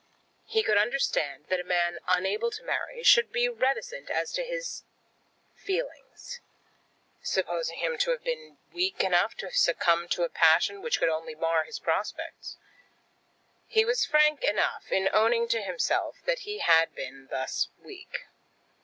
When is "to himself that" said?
15.49-16.39